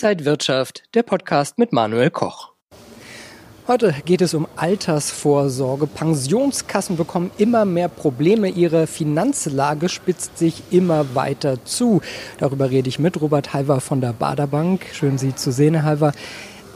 [0.00, 2.52] Inside Wirtschaft, der Podcast mit Manuel Koch.
[3.66, 5.88] Heute geht es um Altersvorsorge.
[5.88, 8.48] Pensionskassen bekommen immer mehr Probleme.
[8.48, 12.00] Ihre Finanzlage spitzt sich immer weiter zu.
[12.38, 14.86] Darüber rede ich mit Robert Halver von der Baderbank.
[14.92, 16.12] Schön, Sie zu sehen, Herr Halver.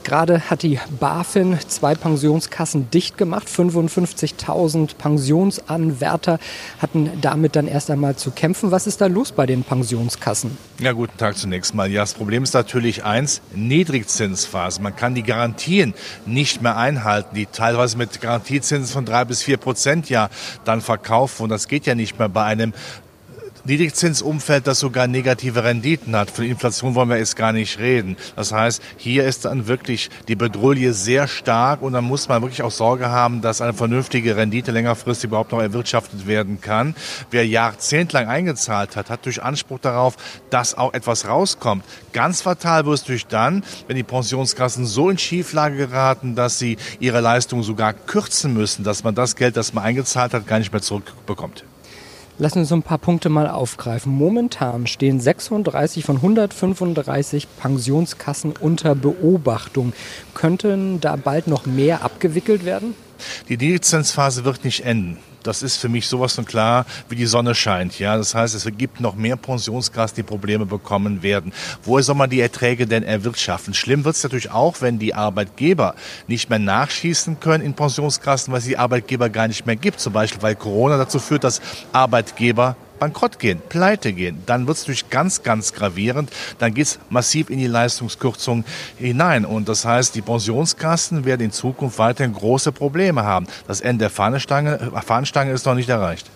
[0.04, 3.48] Gerade hat die BaFin zwei Pensionskassen dicht gemacht.
[3.48, 6.38] 55.000 Pensionsanwärter
[6.78, 8.70] hatten damit dann erst einmal zu kämpfen.
[8.70, 10.56] Was ist da los bei den Pensionskassen?
[10.80, 11.90] Ja, guten Tag zunächst mal.
[11.90, 14.82] Ja, das Problem ist natürlich eins, Niedrigzinsphase.
[14.82, 15.94] Man kann die Garantien
[16.26, 20.28] nicht mehr einhalten, die teilweise mit Garantiezinsen von drei bis vier Prozent ja
[20.64, 21.44] dann verkaufen.
[21.44, 22.72] Und das geht ja nicht mehr bei einem
[23.64, 26.30] Niedrigzinsumfeld, das sogar negative Renditen hat.
[26.30, 28.16] Von Inflation wollen wir jetzt gar nicht reden.
[28.36, 30.62] Das heißt, hier ist dann wirklich die Bedrohung
[30.92, 35.28] sehr stark und dann muss man wirklich auch Sorge haben, dass eine vernünftige Rendite längerfristig
[35.28, 36.94] überhaupt noch erwirtschaftet werden kann.
[37.30, 40.16] Wer jahrzehntelang eingezahlt hat, hat durch Anspruch darauf,
[40.50, 41.84] dass auch etwas rauskommt.
[42.12, 46.76] Ganz fatal wird es durch dann, wenn die Pensionskassen so in Schieflage geraten, dass sie
[47.00, 50.72] ihre Leistungen sogar kürzen müssen, dass man das Geld, das man eingezahlt hat, gar nicht
[50.72, 51.64] mehr zurückbekommt.
[52.42, 54.12] Lassen wir uns ein paar Punkte mal aufgreifen.
[54.12, 59.92] Momentan stehen 36 von 135 Pensionskassen unter Beobachtung.
[60.34, 62.96] Könnten da bald noch mehr abgewickelt werden?
[63.48, 65.18] Die Niedrigzinsphase wird nicht enden.
[65.42, 67.98] Das ist für mich sowas von klar, wie die Sonne scheint.
[67.98, 71.52] Ja, das heißt, es gibt noch mehr Pensionsgas, die Probleme bekommen werden.
[71.84, 73.74] Woher soll man die Erträge denn erwirtschaften?
[73.74, 75.94] Schlimm wird es natürlich auch, wenn die Arbeitgeber
[76.26, 80.00] nicht mehr nachschießen können in Pensionskassen, weil es die Arbeitgeber gar nicht mehr gibt.
[80.00, 81.60] Zum Beispiel, weil Corona dazu führt, dass
[81.92, 86.30] Arbeitgeber bankrott gehen, pleite gehen, dann wird es natürlich ganz, ganz gravierend.
[86.60, 88.64] Dann geht es massiv in die Leistungskürzung
[88.96, 89.44] hinein.
[89.44, 93.48] Und das heißt, die Pensionskassen werden in Zukunft weiterhin große Probleme haben.
[93.66, 96.30] Das Ende der Fahnenstange, Fahnenstange ist noch nicht erreicht.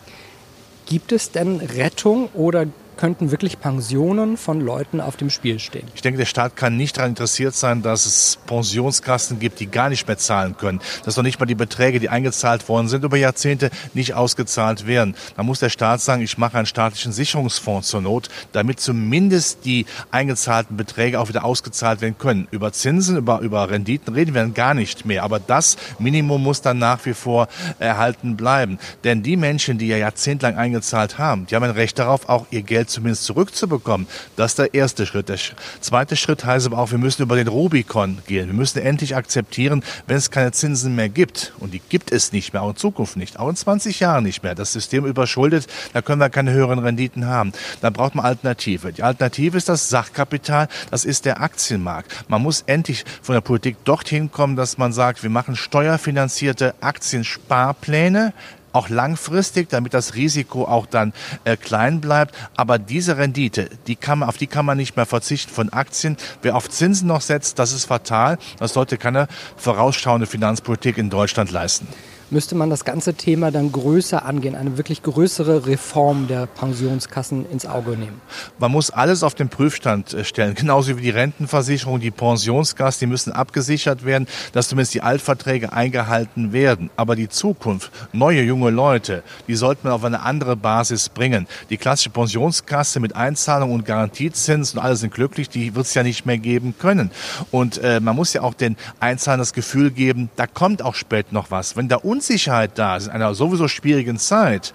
[0.86, 2.66] Gibt es denn Rettung oder
[2.96, 5.86] könnten wirklich Pensionen von Leuten auf dem Spiel stehen.
[5.94, 9.88] Ich denke, der Staat kann nicht daran interessiert sein, dass es Pensionskassen gibt, die gar
[9.88, 10.80] nicht mehr zahlen können.
[11.04, 15.14] Dass noch nicht mal die Beträge, die eingezahlt worden sind, über Jahrzehnte nicht ausgezahlt werden.
[15.36, 19.86] Da muss der Staat sagen, ich mache einen staatlichen Sicherungsfonds zur Not, damit zumindest die
[20.10, 22.48] eingezahlten Beträge auch wieder ausgezahlt werden können.
[22.50, 25.22] Über Zinsen, über, über Renditen reden wir dann gar nicht mehr.
[25.22, 27.48] Aber das Minimum muss dann nach wie vor
[27.78, 28.78] erhalten bleiben.
[29.04, 32.62] Denn die Menschen, die ja jahrzehntelang eingezahlt haben, die haben ein Recht darauf, auch ihr
[32.62, 34.06] Geld Geld zumindest zurückzubekommen.
[34.36, 35.28] Das ist der erste Schritt.
[35.28, 35.38] Der
[35.80, 38.46] zweite Schritt heißt aber auch, wir müssen über den Rubikon gehen.
[38.46, 42.52] Wir müssen endlich akzeptieren, wenn es keine Zinsen mehr gibt, und die gibt es nicht
[42.52, 46.02] mehr, auch in Zukunft nicht, auch in 20 Jahren nicht mehr, das System überschuldet, da
[46.02, 47.52] können wir keine höheren Renditen haben.
[47.80, 48.92] Dann braucht man Alternative.
[48.92, 52.12] Die Alternative ist das Sachkapital, das ist der Aktienmarkt.
[52.28, 58.32] Man muss endlich von der Politik dorthin kommen, dass man sagt, wir machen steuerfinanzierte Aktiensparpläne,
[58.76, 61.12] auch langfristig, damit das Risiko auch dann
[61.44, 62.34] äh, klein bleibt.
[62.56, 66.16] Aber diese Rendite, die kann man, auf die kann man nicht mehr verzichten von Aktien.
[66.42, 68.38] Wer auf Zinsen noch setzt, das ist fatal.
[68.58, 71.88] Das sollte keine vorausschauende Finanzpolitik in Deutschland leisten
[72.30, 77.66] müsste man das ganze Thema dann größer angehen, eine wirklich größere Reform der Pensionskassen ins
[77.66, 78.20] Auge nehmen?
[78.58, 83.06] Man muss alles auf den Prüfstand äh, stellen, genauso wie die Rentenversicherung, die Pensionskassen, die
[83.06, 86.90] müssen abgesichert werden, dass zumindest die Altverträge eingehalten werden.
[86.96, 91.46] Aber die Zukunft, neue junge Leute, die sollte man auf eine andere Basis bringen.
[91.70, 96.02] Die klassische Pensionskasse mit Einzahlung und Garantiezins und alle sind glücklich, die wird es ja
[96.02, 97.10] nicht mehr geben können.
[97.50, 101.32] Und äh, man muss ja auch den Einzahlern das Gefühl geben, da kommt auch später
[101.32, 101.76] noch was.
[101.76, 104.72] Wenn da Unsicherheit da ist in einer sowieso schwierigen Zeit,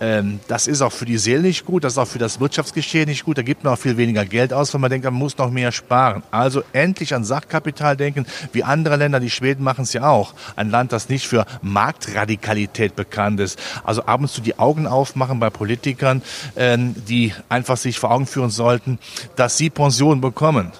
[0.00, 3.08] ähm, das ist auch für die Seele nicht gut, das ist auch für das Wirtschaftsgeschehen
[3.08, 3.38] nicht gut.
[3.38, 5.70] Da gibt man auch viel weniger Geld aus, weil man denkt, man muss noch mehr
[5.70, 6.24] sparen.
[6.32, 10.34] Also endlich an Sachkapital denken, wie andere Länder, die Schweden machen es ja auch.
[10.56, 13.56] Ein Land, das nicht für Marktradikalität bekannt ist.
[13.84, 16.22] Also ab und zu die Augen aufmachen bei Politikern,
[16.56, 18.98] ähm, die einfach sich vor Augen führen sollten,
[19.36, 20.72] dass sie Pensionen bekommen.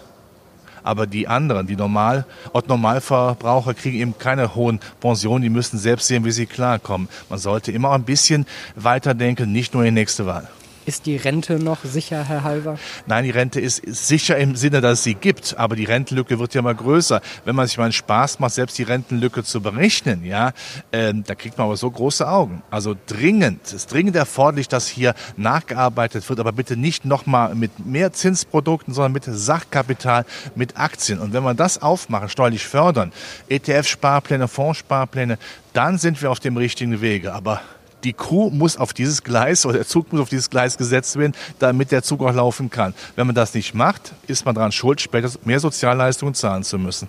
[0.82, 2.24] Aber die anderen, die Normal,
[2.68, 7.08] Normalverbraucher kriegen eben keine hohen Pensionen, die müssen selbst sehen, wie sie klarkommen.
[7.28, 10.48] Man sollte immer ein bisschen weiterdenken, nicht nur in die nächste Wahl.
[10.86, 12.78] Ist die Rente noch sicher, Herr Halver?
[13.06, 16.54] Nein, die Rente ist sicher im Sinne, dass es sie gibt, aber die Rentenlücke wird
[16.54, 17.20] ja mal größer.
[17.44, 20.52] Wenn man sich mal einen Spaß macht, selbst die Rentenlücke zu berechnen, ja,
[20.90, 22.62] äh, da kriegt man aber so große Augen.
[22.70, 27.84] Also dringend, es ist dringend erforderlich, dass hier nachgearbeitet wird, aber bitte nicht nochmal mit
[27.84, 30.24] mehr Zinsprodukten, sondern mit Sachkapital,
[30.54, 31.18] mit Aktien.
[31.18, 33.12] Und wenn wir das aufmachen, steuerlich fördern,
[33.48, 35.38] ETF-Sparpläne, Fondssparpläne,
[35.74, 37.34] dann sind wir auf dem richtigen Wege.
[37.34, 37.60] Aber
[38.04, 41.32] die Kuh muss auf dieses Gleis oder der Zug muss auf dieses Gleis gesetzt werden,
[41.58, 42.94] damit der Zug auch laufen kann.
[43.16, 47.08] Wenn man das nicht macht, ist man daran schuld, später mehr Sozialleistungen zahlen zu müssen.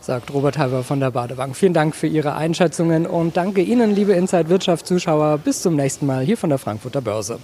[0.00, 1.56] Sagt Robert Halber von der Badebank.
[1.56, 5.38] Vielen Dank für Ihre Einschätzungen und danke Ihnen, liebe Inside Wirtschaft Zuschauer.
[5.38, 7.38] Bis zum nächsten Mal hier von der Frankfurter Börse.